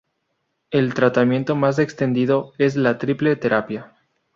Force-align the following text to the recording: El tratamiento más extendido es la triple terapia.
El 0.71 0.95
tratamiento 0.95 1.55
más 1.55 1.77
extendido 1.77 2.53
es 2.57 2.75
la 2.75 2.97
triple 2.97 3.35
terapia. 3.35 3.93